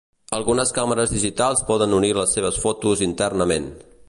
Algunes 0.37 0.71
càmeres 0.77 1.13
digitals 1.17 1.63
poden 1.69 1.95
unir 2.01 2.11
les 2.21 2.35
seves 2.39 2.61
fotos 2.65 3.09
internament. 3.13 3.71